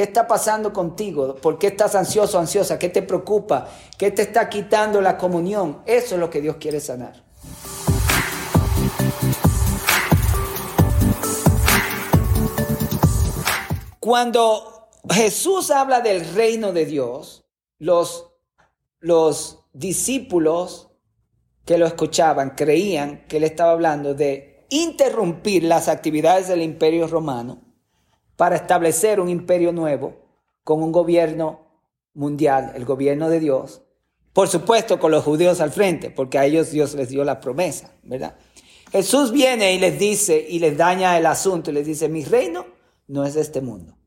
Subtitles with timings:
[0.00, 1.34] ¿Qué está pasando contigo?
[1.34, 2.78] ¿Por qué estás ansioso, ansiosa?
[2.78, 3.68] ¿Qué te preocupa?
[3.98, 5.82] ¿Qué te está quitando la comunión?
[5.84, 7.22] Eso es lo que Dios quiere sanar.
[14.00, 17.44] Cuando Jesús habla del reino de Dios,
[17.78, 18.32] los,
[19.00, 20.88] los discípulos
[21.66, 27.69] que lo escuchaban creían que él estaba hablando de interrumpir las actividades del imperio romano
[28.40, 30.14] para establecer un imperio nuevo
[30.64, 31.60] con un gobierno
[32.14, 33.82] mundial, el gobierno de Dios,
[34.32, 37.92] por supuesto con los judíos al frente, porque a ellos Dios les dio la promesa,
[38.02, 38.38] ¿verdad?
[38.92, 42.64] Jesús viene y les dice y les daña el asunto y les dice, mi reino
[43.08, 43.98] no es de este mundo.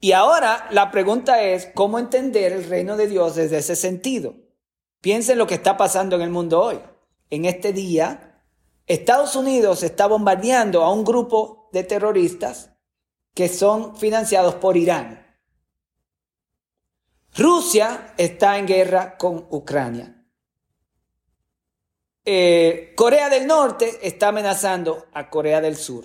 [0.00, 4.34] Y ahora la pregunta es, ¿cómo entender el reino de Dios desde ese sentido?
[5.00, 6.80] Piensen lo que está pasando en el mundo hoy.
[7.30, 8.42] En este día,
[8.88, 12.70] Estados Unidos está bombardeando a un grupo de terroristas
[13.34, 15.26] que son financiados por Irán.
[17.36, 20.16] Rusia está en guerra con Ucrania.
[22.24, 26.04] Eh, Corea del Norte está amenazando a Corea del Sur.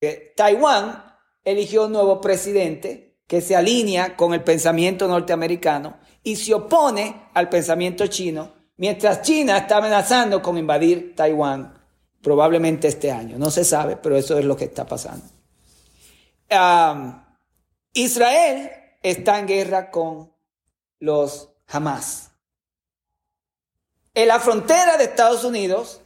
[0.00, 1.04] Eh, Taiwán
[1.44, 7.48] eligió un nuevo presidente que se alinea con el pensamiento norteamericano y se opone al
[7.48, 11.79] pensamiento chino, mientras China está amenazando con invadir Taiwán
[12.22, 13.38] probablemente este año.
[13.38, 15.24] No se sabe, pero eso es lo que está pasando.
[17.92, 18.70] Israel
[19.02, 20.32] está en guerra con
[20.98, 22.30] los Hamas.
[24.12, 26.02] En la frontera de Estados Unidos,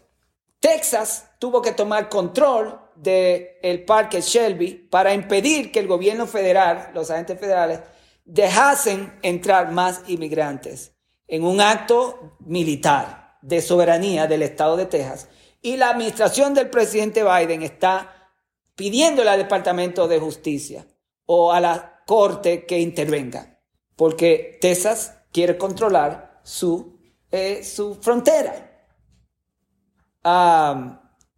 [0.61, 7.11] Texas tuvo que tomar control del parque Shelby para impedir que el gobierno federal, los
[7.11, 7.81] agentes federales,
[8.25, 10.93] dejasen entrar más inmigrantes
[11.27, 15.29] en un acto militar de soberanía del estado de Texas.
[15.65, 18.31] Y la administración del presidente Biden está
[18.75, 20.87] pidiéndole al Departamento de Justicia
[21.25, 23.61] o a la Corte que intervenga,
[23.97, 26.99] porque Texas quiere controlar su,
[27.31, 28.73] eh, su frontera.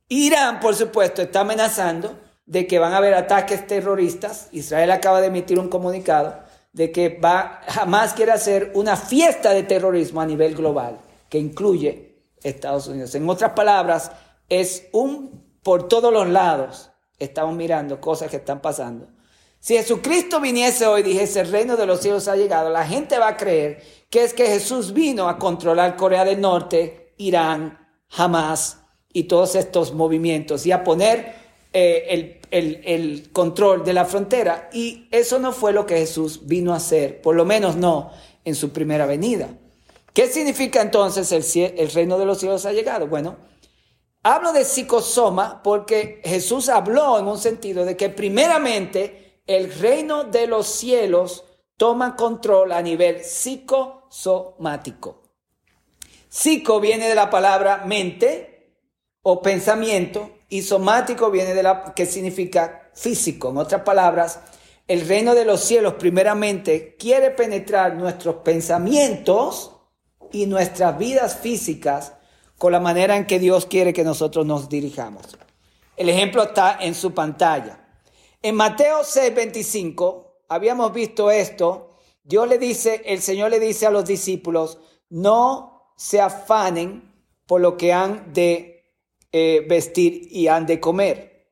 [0.08, 4.48] Irán, por supuesto, está amenazando de que van a haber ataques terroristas.
[4.50, 9.62] Israel acaba de emitir un comunicado de que va, jamás quiere hacer una fiesta de
[9.62, 12.05] terrorismo a nivel global, que incluye
[12.42, 13.14] Estados Unidos.
[13.14, 14.12] En otras palabras,
[14.48, 16.90] es un por todos los lados.
[17.18, 19.08] Estamos mirando cosas que están pasando.
[19.58, 23.18] Si Jesucristo viniese hoy y dijese el reino de los cielos ha llegado, la gente
[23.18, 27.78] va a creer que es que Jesús vino a controlar Corea del Norte, Irán,
[28.10, 28.82] Hamas
[29.12, 31.34] y todos estos movimientos y a poner
[31.72, 34.70] eh, el, el, control de la frontera.
[34.72, 38.12] Y eso no fue lo que Jesús vino a hacer, por lo menos no
[38.44, 39.48] en su primera venida.
[40.16, 43.06] ¿Qué significa entonces el, reino de los cielos ha llegado?
[43.06, 43.36] Bueno,
[44.22, 50.46] hablo de psicosoma porque Jesús habló en un sentido de que primeramente el reino de
[50.46, 51.44] los cielos
[51.76, 55.22] toma control a nivel psicosomático.
[56.30, 58.72] Psico viene de la palabra mente,
[59.20, 63.50] o pensamiento y somático viene de la que significa físico.
[63.50, 64.40] En otras palabras,
[64.88, 69.72] el reino de los cielos primeramente quiere penetrar nuestros pensamientos
[70.36, 72.12] y nuestras vidas físicas
[72.58, 75.38] con la manera en que Dios quiere que nosotros nos dirijamos.
[75.96, 77.88] El ejemplo está en su pantalla.
[78.42, 81.96] En Mateo 6:25 habíamos visto esto.
[82.22, 87.14] Dios le dice, el Señor le dice a los discípulos, no se afanen
[87.46, 88.92] por lo que han de
[89.32, 91.50] eh, vestir y han de comer.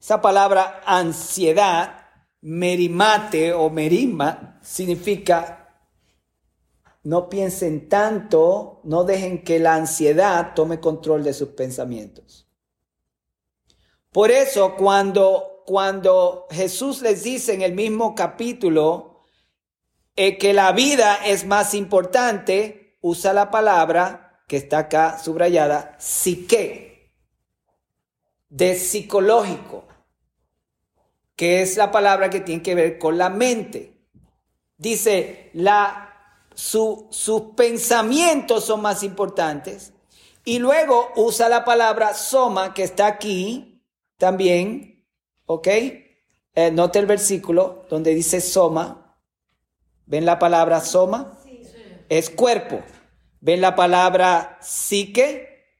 [0.00, 2.08] Esa palabra ansiedad,
[2.40, 5.65] merimate o merima, significa
[7.06, 12.48] no piensen tanto, no dejen que la ansiedad tome control de sus pensamientos.
[14.10, 19.24] Por eso cuando, cuando Jesús les dice en el mismo capítulo
[20.16, 27.14] eh, que la vida es más importante, usa la palabra que está acá subrayada, psique,
[28.48, 29.84] de psicológico,
[31.36, 33.96] que es la palabra que tiene que ver con la mente.
[34.76, 36.05] Dice, la,
[36.56, 39.92] su, sus pensamientos son más importantes.
[40.42, 43.82] Y luego usa la palabra soma, que está aquí
[44.16, 45.04] también,
[45.44, 45.68] ¿ok?
[45.68, 49.18] Eh, note el versículo donde dice soma.
[50.06, 51.38] ¿Ven la palabra soma?
[52.08, 52.80] Es cuerpo.
[53.40, 55.74] ¿Ven la palabra psique?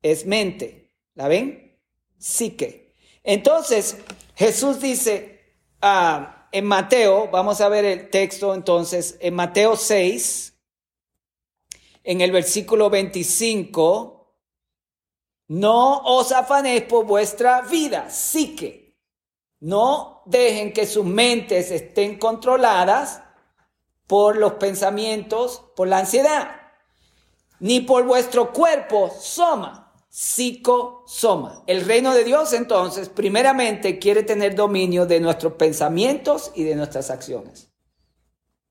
[0.00, 0.94] Es mente.
[1.14, 1.78] ¿La ven?
[2.16, 2.94] Psique.
[3.22, 3.98] Entonces,
[4.36, 5.40] Jesús dice
[5.82, 10.54] ah, en Mateo, vamos a ver el texto entonces, en Mateo 6,
[12.04, 14.36] en el versículo 25,
[15.48, 18.98] no os afanéis por vuestra vida, psique.
[19.60, 23.22] no dejen que sus mentes estén controladas
[24.06, 26.56] por los pensamientos, por la ansiedad,
[27.60, 29.81] ni por vuestro cuerpo soma,
[30.14, 31.64] psicosoma.
[31.66, 37.10] El reino de Dios entonces primeramente quiere tener dominio de nuestros pensamientos y de nuestras
[37.10, 37.70] acciones.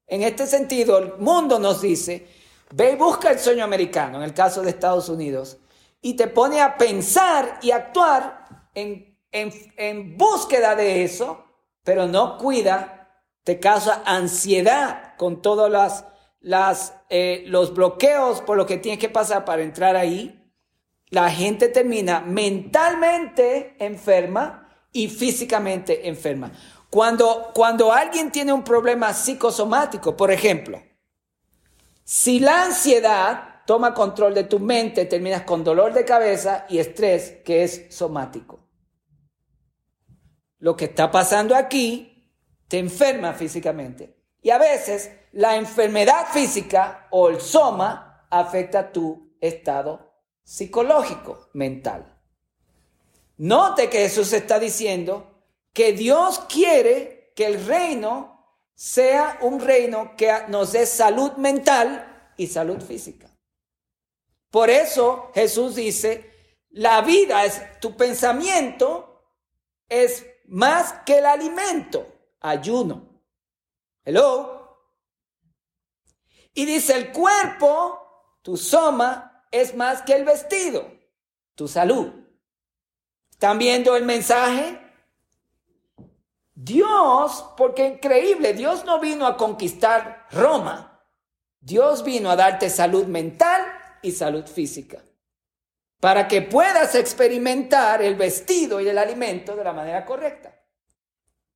[0.05, 2.27] En este sentido, el mundo nos dice,
[2.75, 5.57] ve y busca el sueño americano, en el caso de Estados Unidos,
[6.01, 11.45] y te pone a pensar y actuar en en, búsqueda de eso,
[11.83, 15.71] pero no cuida, te causa ansiedad con todos
[16.41, 20.37] las, eh, los bloqueos por lo que tienes que pasar para entrar ahí.
[21.11, 26.51] La gente termina mentalmente enferma y físicamente enferma.
[26.89, 30.81] Cuando, cuando alguien tiene un problema psicosomático, por ejemplo,
[32.03, 37.37] si la ansiedad toma control de tu mente, terminas con dolor de cabeza y estrés
[37.45, 38.61] que es somático
[40.61, 42.07] lo que está pasando aquí
[42.67, 44.15] te enferma físicamente.
[44.41, 50.10] Y a veces la enfermedad física o el soma afecta tu estado
[50.43, 52.19] psicológico, mental.
[53.37, 55.43] Note que Jesús está diciendo
[55.73, 58.31] que Dios quiere que el reino
[58.75, 63.29] sea un reino que nos dé salud mental y salud física.
[64.49, 66.31] Por eso Jesús dice,
[66.71, 69.23] la vida es tu pensamiento,
[69.87, 72.05] es más que el alimento,
[72.41, 73.23] ayuno.
[74.03, 74.79] Hello.
[76.53, 80.89] Y dice el cuerpo, tu soma, es más que el vestido,
[81.55, 82.11] tu salud.
[83.31, 84.79] ¿Están viendo el mensaje?
[86.53, 91.03] Dios, porque increíble, Dios no vino a conquistar Roma.
[91.59, 93.63] Dios vino a darte salud mental
[94.01, 95.03] y salud física
[96.01, 100.51] para que puedas experimentar el vestido y el alimento de la manera correcta.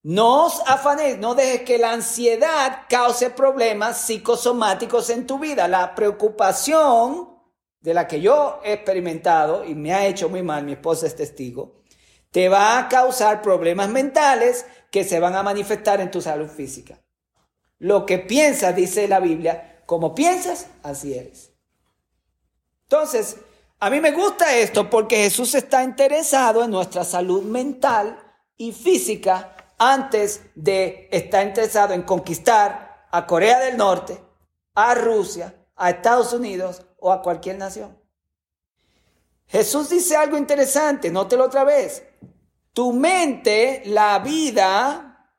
[0.03, 5.67] No os afanéis, no dejes que la ansiedad cause problemas psicosomáticos en tu vida.
[5.67, 7.34] La preocupación
[7.85, 11.15] de la que yo he experimentado y me ha hecho muy mal, mi esposa es
[11.15, 11.83] testigo,
[12.31, 16.99] te va a causar problemas mentales que se van a manifestar en tu salud física.
[17.77, 21.51] Lo que piensas, dice la Biblia, como piensas, así eres.
[22.85, 23.37] Entonces,
[23.79, 28.17] a mí me gusta esto porque Jesús está interesado en nuestra salud mental
[28.57, 34.19] y física antes de estar interesado en conquistar a Corea del Norte,
[34.73, 37.97] a Rusia, a Estados Unidos o a cualquier nación.
[39.47, 42.03] Jesús dice algo interesante, nótelo otra vez.
[42.73, 45.31] Tu mente, la vida,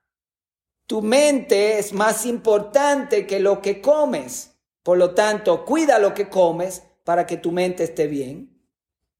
[0.87, 4.57] tu mente es más importante que lo que comes.
[4.83, 8.57] Por lo tanto, cuida lo que comes para que tu mente esté bien.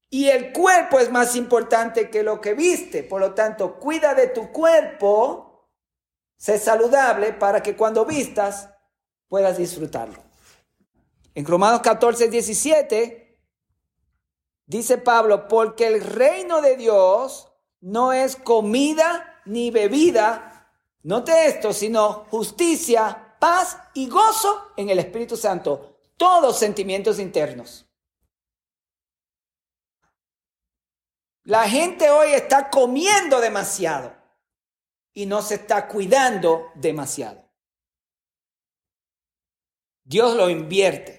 [0.09, 3.03] Y el cuerpo es más importante que lo que viste.
[3.03, 5.69] Por lo tanto, cuida de tu cuerpo,
[6.37, 8.69] sé saludable para que cuando vistas
[9.27, 10.26] puedas disfrutarlo.
[11.37, 13.39] En Romanos 14, 17
[14.65, 20.73] dice Pablo, porque el reino de Dios no es comida ni bebida,
[21.03, 27.85] note esto, sino justicia, paz y gozo en el Espíritu Santo todos sentimientos internos.
[31.43, 34.11] La gente hoy está comiendo demasiado
[35.13, 37.47] y no se está cuidando demasiado.
[40.03, 41.16] Dios lo invierte.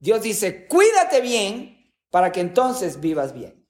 [0.00, 3.66] Dios dice, cuídate bien para que entonces vivas bien.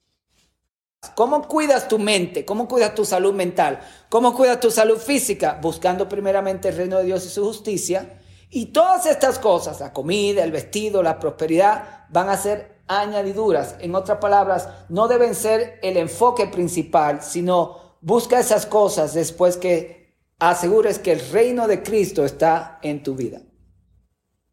[1.15, 2.45] ¿Cómo cuidas tu mente?
[2.45, 3.79] ¿Cómo cuidas tu salud mental?
[4.09, 5.57] ¿Cómo cuidas tu salud física?
[5.61, 8.19] Buscando primeramente el reino de Dios y su justicia
[8.49, 13.75] y todas estas cosas, la comida, el vestido, la prosperidad, van a ser añadiduras.
[13.79, 20.17] En otras palabras, no deben ser el enfoque principal, sino busca esas cosas después que
[20.39, 23.41] asegures que el reino de Cristo está en tu vida.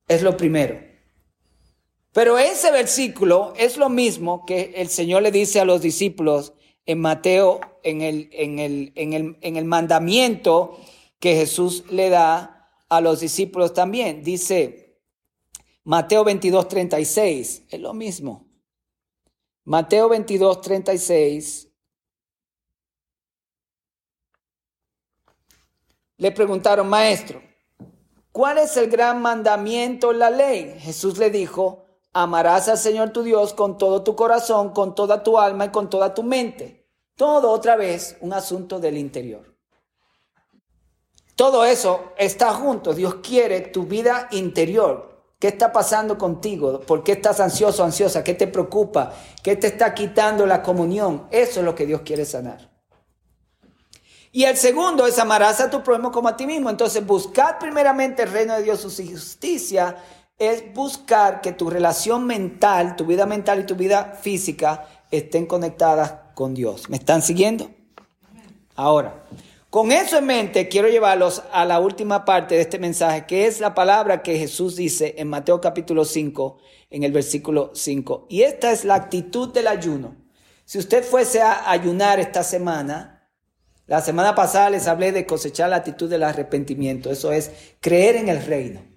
[0.06, 0.85] Es lo primero.
[2.16, 6.54] Pero ese versículo es lo mismo que el Señor le dice a los discípulos
[6.86, 10.78] en Mateo, en el, en el, en el, en el mandamiento
[11.20, 14.24] que Jesús le da a los discípulos también.
[14.24, 14.98] Dice
[15.84, 18.48] Mateo 22, 36, es lo mismo.
[19.64, 21.68] Mateo 22, 36.
[26.16, 27.42] Le preguntaron, maestro,
[28.32, 30.76] ¿cuál es el gran mandamiento en la ley?
[30.78, 31.85] Jesús le dijo,
[32.22, 35.90] amarás al Señor tu Dios con todo tu corazón, con toda tu alma y con
[35.90, 36.88] toda tu mente.
[37.14, 39.54] Todo otra vez un asunto del interior.
[41.34, 42.94] Todo eso está junto.
[42.94, 45.14] Dios quiere tu vida interior.
[45.38, 46.80] ¿Qué está pasando contigo?
[46.80, 48.24] ¿Por qué estás ansioso, ansiosa?
[48.24, 49.12] ¿Qué te preocupa?
[49.42, 51.26] ¿Qué te está quitando la comunión?
[51.30, 52.70] Eso es lo que Dios quiere sanar.
[54.32, 56.70] Y el segundo es amarás a tu prójimo como a ti mismo.
[56.70, 59.96] Entonces, buscar primeramente el reino de Dios, su justicia,
[60.38, 66.14] es buscar que tu relación mental, tu vida mental y tu vida física estén conectadas
[66.34, 66.90] con Dios.
[66.90, 67.70] ¿Me están siguiendo?
[68.74, 69.24] Ahora,
[69.70, 73.60] con eso en mente, quiero llevarlos a la última parte de este mensaje, que es
[73.60, 76.58] la palabra que Jesús dice en Mateo capítulo 5,
[76.90, 78.26] en el versículo 5.
[78.28, 80.16] Y esta es la actitud del ayuno.
[80.66, 83.30] Si usted fuese a ayunar esta semana,
[83.86, 87.10] la semana pasada les hablé de cosechar la actitud del arrepentimiento.
[87.10, 87.50] Eso es
[87.80, 88.95] creer en el reino.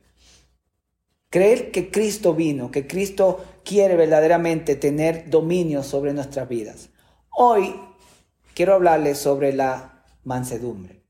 [1.29, 6.89] Creer que Cristo vino, que Cristo quiere verdaderamente tener dominio sobre nuestras vidas.
[7.29, 7.75] Hoy
[8.53, 11.03] quiero hablarles sobre la mansedumbre.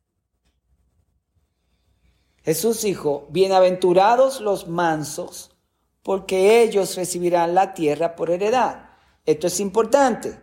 [2.44, 5.58] Jesús dijo, bienaventurados los mansos,
[6.04, 8.90] porque ellos recibirán la tierra por heredad.
[9.26, 10.40] Esto es importante,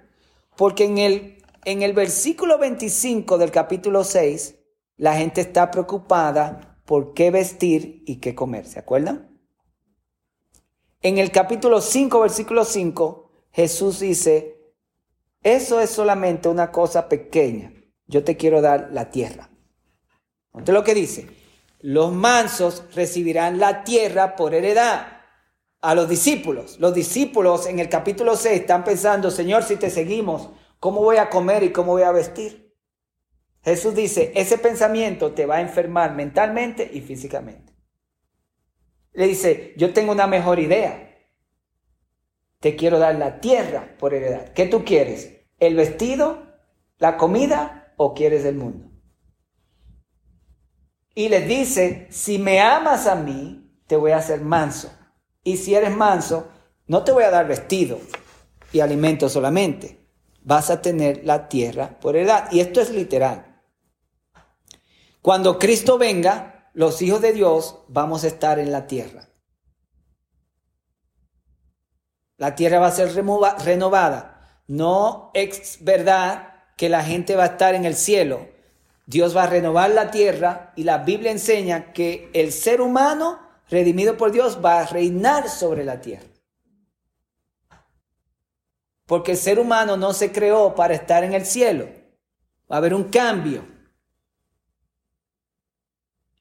[0.57, 4.55] porque en el en el versículo 25 del capítulo 6,
[4.99, 8.67] la gente está preocupada por qué vestir y qué comer.
[8.67, 9.36] ¿Se acuerdan?
[11.07, 14.75] En el capítulo 5, versículo 5, Jesús dice,
[15.41, 17.73] eso es solamente una cosa pequeña.
[18.09, 19.49] Yo te quiero dar la tierra.
[20.53, 21.29] Entonces lo que dice,
[21.81, 25.07] los mansos recibirán la tierra por heredad
[25.81, 26.81] a los discípulos.
[26.81, 31.31] Los discípulos en el capítulo 6 están pensando, Señor, si te seguimos, ¿Cómo voy a
[31.31, 32.75] comer y cómo voy a vestir?
[33.63, 37.76] Jesús dice, ese pensamiento te va a enfermar mentalmente y físicamente.
[39.17, 41.17] Le dice, yo tengo una mejor idea.
[42.61, 44.53] Te quiero dar la tierra por heredad.
[44.53, 45.41] ¿Qué tú quieres?
[45.59, 46.43] ¿El vestido,
[46.99, 48.91] la comida o quieres el mundo?
[51.15, 54.93] Y les dice, si me amas a mí, te voy a hacer manso.
[55.43, 56.49] Y si eres manso,
[56.87, 57.99] no te voy a dar vestido
[58.71, 60.07] y alimento solamente
[60.43, 62.53] vas a tener la tierra por edad.
[62.53, 63.63] Y esto es literal.
[65.23, 69.31] Cuando Cristo venga, los hijos de Dios vamos a estar en la tierra.
[72.37, 74.61] La tierra va a ser renovada.
[74.67, 78.47] No es verdad que la gente va a estar en el cielo.
[79.07, 83.41] Dios va a renovar la tierra y la Biblia enseña que el ser humano
[83.71, 86.29] redimido por Dios va a reinar sobre la tierra.
[89.07, 91.89] Porque el ser humano no se creó para estar en el cielo.
[92.71, 93.76] Va a haber un cambio.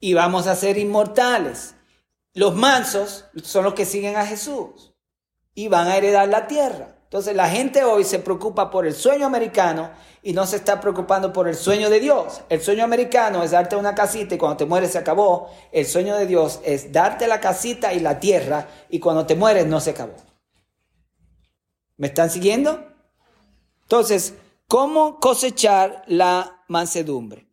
[0.06, 1.74] Y vamos a ser inmortales.
[2.36, 4.94] Los mansos son los que siguen a Jesús
[5.56, 7.00] y van a heredar la tierra.
[7.06, 9.90] Entonces la gente hoy se preocupa por el sueño americano
[10.22, 12.42] y no se está preocupando por el sueño de Dios.
[12.50, 15.50] El sueño americano es darte una casita y cuando te mueres se acabó.
[15.72, 19.66] El sueño de Dios es darte la casita y la tierra y cuando te mueres
[19.66, 20.14] no se acabó.
[21.98, 22.94] ¿Me están siguiendo?
[23.82, 24.36] Entonces,
[24.68, 27.45] ¿cómo cosechar la mansedumbre?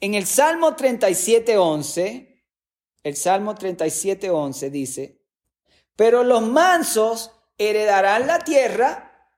[0.00, 2.44] En el Salmo 37.11,
[3.02, 5.24] el Salmo 37.11 dice,
[5.96, 9.32] pero los mansos heredarán la tierra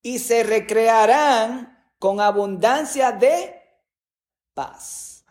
[0.00, 3.62] y se recrearán con abundancia de
[4.54, 5.26] paz.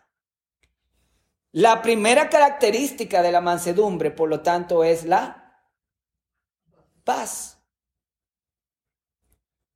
[1.50, 5.60] La primera característica de la mansedumbre, por lo tanto, es la
[7.02, 7.58] paz.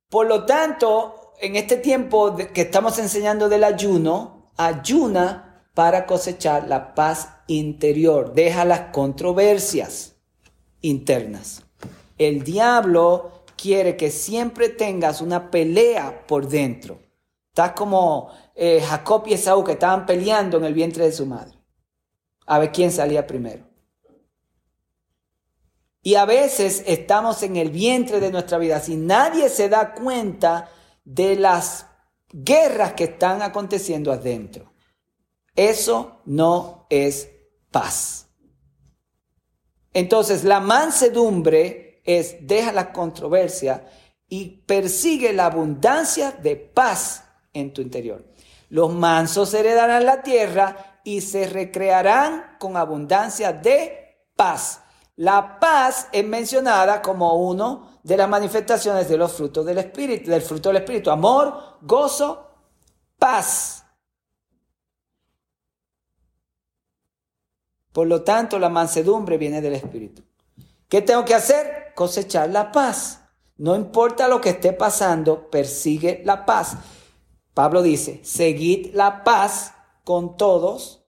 [0.09, 6.95] Por lo tanto, en este tiempo que estamos enseñando del ayuno, ayuna para cosechar la
[6.95, 8.33] paz interior.
[8.33, 10.15] Deja las controversias
[10.81, 11.63] internas.
[12.17, 16.99] El diablo quiere que siempre tengas una pelea por dentro.
[17.49, 21.57] Estás como eh, Jacob y Esaú que estaban peleando en el vientre de su madre.
[22.45, 23.67] A ver quién salía primero.
[26.01, 28.79] Y a veces estamos en el vientre de nuestra vida.
[28.79, 30.69] Si nadie se da cuenta
[31.03, 31.87] de las
[32.31, 34.73] guerras que están aconteciendo adentro.
[35.55, 37.29] Eso no es
[37.71, 38.27] paz.
[39.93, 43.87] Entonces la mansedumbre es deja la controversia
[44.29, 48.23] y persigue la abundancia de paz en tu interior.
[48.69, 54.81] Los mansos heredarán la tierra y se recrearán con abundancia de paz.
[55.15, 60.41] La paz es mencionada como uno de las manifestaciones de los frutos del Espíritu, del
[60.41, 61.11] fruto del Espíritu.
[61.11, 62.47] Amor, gozo,
[63.19, 63.83] paz.
[67.91, 70.23] Por lo tanto, la mansedumbre viene del Espíritu.
[70.87, 71.91] ¿Qué tengo que hacer?
[71.95, 73.25] Cosechar la paz.
[73.57, 76.77] No importa lo que esté pasando, persigue la paz.
[77.53, 79.73] Pablo dice, seguid la paz
[80.05, 81.05] con todos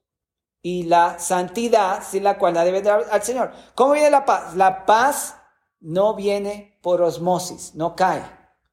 [0.62, 3.54] y la santidad sin la cual nadie vendrá al Señor.
[3.74, 4.54] ¿Cómo viene la paz?
[4.58, 5.39] La paz
[5.80, 8.24] no viene por osmosis, no cae.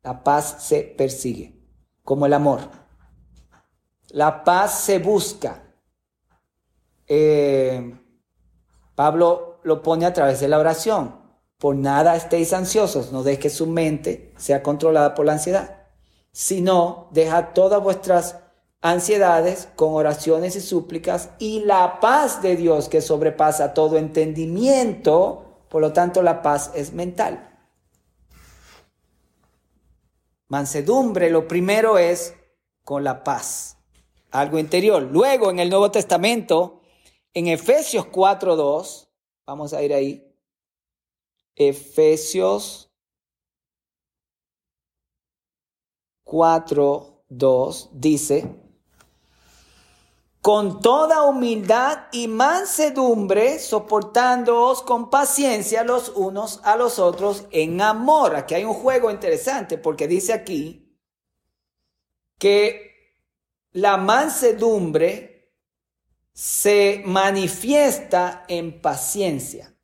[0.03, 1.61] La paz se persigue,
[2.03, 2.61] como el amor.
[4.09, 5.65] La paz se busca.
[7.09, 7.99] Eh,
[8.95, 11.21] Pablo lo pone a través de la oración.
[11.59, 15.89] Por nada estéis ansiosos, no deje que su mente sea controlada por la ansiedad,
[16.31, 18.37] sino deja todas vuestras
[18.83, 25.81] ansiedades con oraciones y súplicas y la paz de Dios que sobrepasa todo entendimiento, por
[25.81, 27.53] lo tanto la paz es mental.
[30.49, 32.35] Mansedumbre, lo primero es
[32.85, 33.79] con la paz,
[34.31, 35.03] algo interior.
[35.03, 36.83] Luego en el Nuevo Testamento,
[37.35, 39.09] en Efesios 4.2,
[39.45, 40.23] vamos a ir ahí,
[41.57, 42.93] Efesios
[46.25, 48.66] 4.2 dice,
[50.47, 58.37] con toda humildad y mansedumbre, soportándoos con paciencia los unos a los otros en amor.
[58.37, 60.97] Aquí hay un juego interesante porque dice aquí
[62.39, 62.93] que
[63.73, 65.53] la mansedumbre
[66.33, 69.75] se manifiesta en paciencia.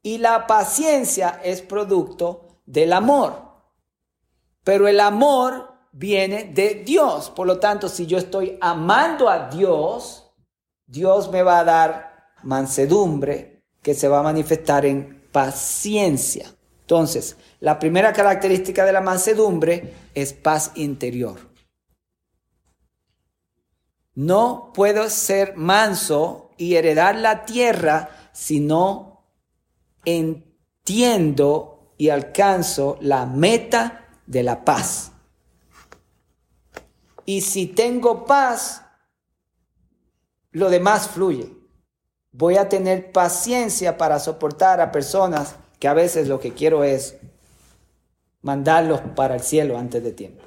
[0.00, 3.42] Y la paciencia es producto del amor.
[4.64, 5.67] Pero el amor
[5.98, 7.30] viene de Dios.
[7.30, 10.30] Por lo tanto, si yo estoy amando a Dios,
[10.86, 16.54] Dios me va a dar mansedumbre que se va a manifestar en paciencia.
[16.82, 21.40] Entonces, la primera característica de la mansedumbre es paz interior.
[24.14, 29.24] No puedo ser manso y heredar la tierra si no
[30.04, 35.12] entiendo y alcanzo la meta de la paz.
[37.28, 38.80] Y si tengo paz,
[40.50, 41.54] lo demás fluye.
[42.32, 47.18] Voy a tener paciencia para soportar a personas que a veces lo que quiero es
[48.40, 50.42] mandarlos para el cielo antes de tiempo.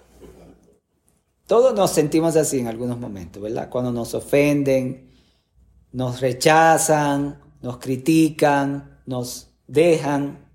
[1.45, 3.69] Todos nos sentimos así en algunos momentos, ¿verdad?
[3.69, 5.13] Cuando nos ofenden,
[5.91, 10.48] nos rechazan, nos critican, nos dejan.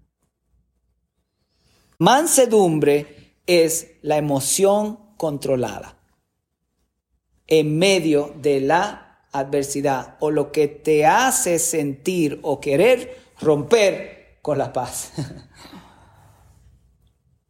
[1.99, 5.96] Mansedumbre es la emoción controlada
[7.47, 14.59] en medio de la adversidad o lo que te hace sentir o querer romper con
[14.59, 15.13] la paz.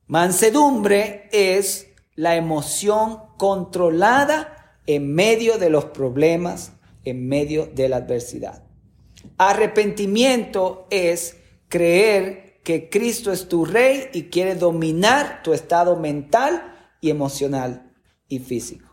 [0.06, 6.72] Mansedumbre es la emoción controlada en medio de los problemas,
[7.04, 8.64] en medio de la adversidad.
[9.38, 11.36] Arrepentimiento es
[11.68, 17.92] creer que Cristo es tu rey y quiere dominar tu estado mental y emocional
[18.28, 18.85] y físico.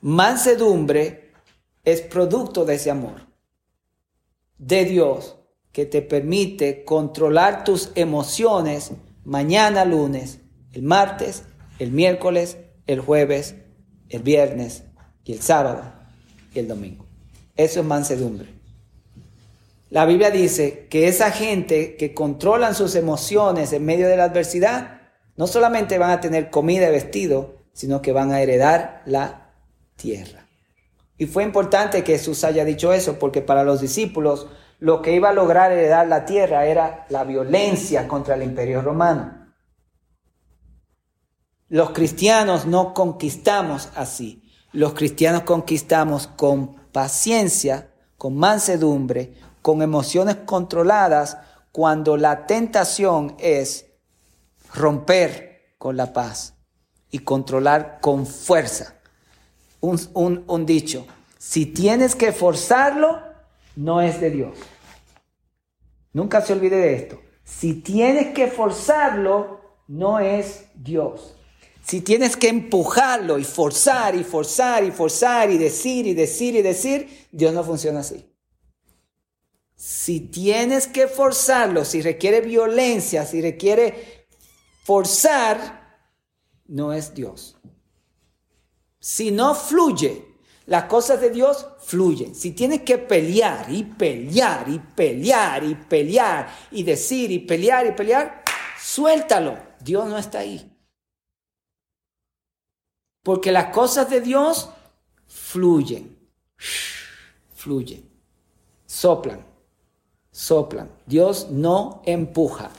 [0.00, 1.32] Mansedumbre
[1.84, 3.26] es producto de ese amor
[4.58, 5.36] de Dios
[5.72, 8.92] que te permite controlar tus emociones
[9.24, 10.40] mañana lunes,
[10.72, 11.44] el martes,
[11.78, 12.56] el miércoles,
[12.86, 13.56] el jueves,
[14.08, 14.84] el viernes
[15.24, 15.92] y el sábado
[16.54, 17.04] y el domingo.
[17.56, 18.48] Eso es mansedumbre.
[19.90, 25.00] La Biblia dice que esa gente que controlan sus emociones en medio de la adversidad,
[25.36, 29.45] no solamente van a tener comida y vestido, sino que van a heredar la
[29.96, 30.46] tierra.
[31.18, 34.46] Y fue importante que Jesús haya dicho eso, porque para los discípulos
[34.78, 39.46] lo que iba a lograr heredar la tierra era la violencia contra el imperio romano.
[41.68, 44.42] Los cristianos no conquistamos así.
[44.72, 51.38] Los cristianos conquistamos con paciencia, con mansedumbre, con emociones controladas,
[51.72, 53.86] cuando la tentación es
[54.74, 56.54] romper con la paz
[57.10, 58.95] y controlar con fuerza
[59.86, 61.06] un, dicho,
[61.38, 63.20] si tienes que forzarlo,
[63.76, 64.58] no es de Dios.
[66.12, 67.20] Nunca se olvide de esto.
[67.44, 71.36] Si tienes que forzarlo, no es Dios.
[71.82, 76.62] Si tienes que empujarlo y forzar y forzar y forzar y decir y decir y
[76.62, 78.28] decir, Dios no funciona así.
[79.76, 84.26] Si tienes que forzarlo, si requiere violencia, si requiere
[84.84, 86.00] forzar,
[86.66, 87.56] no es Dios.
[89.06, 90.34] Si no fluye,
[90.66, 92.34] las cosas de Dios fluyen.
[92.34, 97.92] Si tienes que pelear y pelear y pelear y pelear y decir y pelear y
[97.92, 98.42] pelear,
[98.82, 99.56] suéltalo.
[99.78, 100.76] Dios no está ahí.
[103.22, 104.70] Porque las cosas de Dios
[105.28, 106.18] fluyen,
[107.54, 108.10] fluyen,
[108.86, 109.46] soplan,
[110.32, 110.90] soplan.
[111.06, 112.72] Dios no empuja.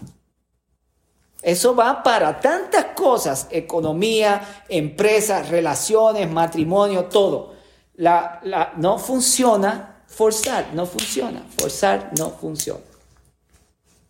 [1.48, 7.54] Eso va para tantas cosas, economía, empresas, relaciones, matrimonio, todo.
[7.96, 8.42] La,
[8.76, 12.82] no funciona forzar, no funciona, forzar no funciona.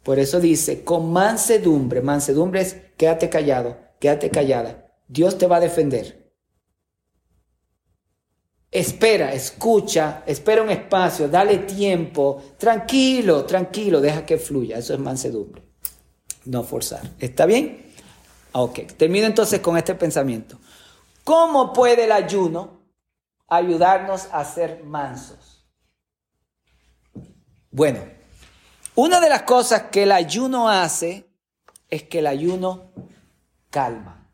[0.02, 4.92] Por eso dice, con mansedumbre, mansedumbre es quédate callado, quédate callada.
[5.08, 6.34] Dios te va a defender.
[8.72, 14.80] espera, escucha, espera un espacio, dale tiempo, tranquilo, tranquilo, deja que fluya.
[14.80, 15.67] Eso es mansedumbre.
[16.48, 17.02] No forzar.
[17.20, 17.92] ¿Está bien?
[18.54, 20.58] Ok, termino entonces con este pensamiento.
[21.26, 22.80] ¿Cómo puede el ayuno
[23.48, 25.68] ayudarnos a ser mansos?
[27.70, 28.00] Bueno,
[28.96, 31.30] una de las cosas que el ayuno hace
[31.90, 32.92] es que el ayuno
[33.70, 34.32] calma.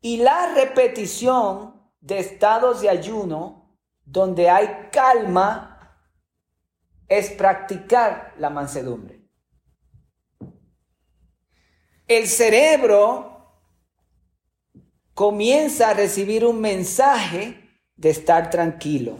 [0.00, 5.75] Y la repetición de estados de ayuno donde hay calma
[7.08, 9.20] es practicar la mansedumbre.
[12.06, 13.60] El cerebro
[15.14, 19.18] comienza a recibir un mensaje de estar tranquilo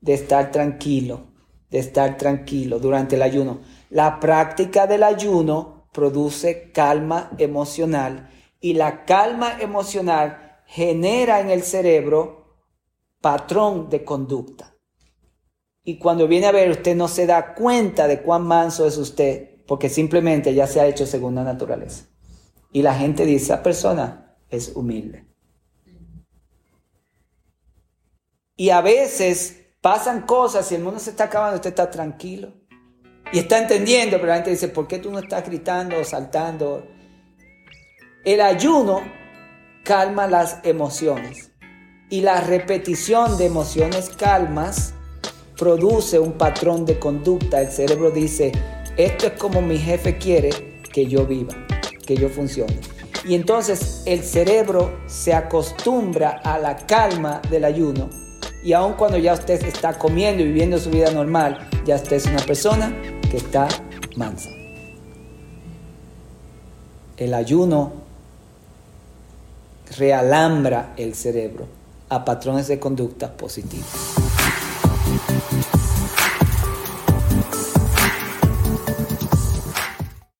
[0.00, 1.26] de estar tranquilo,
[1.70, 3.60] de estar tranquilo durante el ayuno.
[3.90, 12.58] La práctica del ayuno produce calma emocional y la calma emocional genera en el cerebro
[13.20, 14.74] patrón de conducta.
[15.88, 19.64] Y cuando viene a ver, usted no se da cuenta de cuán manso es usted,
[19.66, 22.04] porque simplemente ya se ha hecho según la naturaleza.
[22.70, 25.26] Y la gente dice, esa persona es humilde.
[28.54, 32.52] Y a veces pasan cosas y el mundo se está acabando, usted está tranquilo.
[33.32, 36.86] Y está entendiendo, pero la gente dice, ¿por qué tú no estás gritando o saltando?
[38.26, 39.00] El ayuno
[39.84, 41.50] calma las emociones
[42.10, 44.92] y la repetición de emociones calmas
[45.58, 47.60] produce un patrón de conducta.
[47.60, 48.52] El cerebro dice,
[48.96, 51.54] esto es como mi jefe quiere que yo viva,
[52.06, 52.78] que yo funcione.
[53.26, 58.08] Y entonces el cerebro se acostumbra a la calma del ayuno
[58.62, 62.26] y aun cuando ya usted está comiendo y viviendo su vida normal, ya usted es
[62.26, 62.94] una persona
[63.30, 63.68] que está
[64.16, 64.50] mansa.
[67.16, 67.92] El ayuno
[69.96, 71.66] realambra el cerebro
[72.08, 74.27] a patrones de conducta positivos.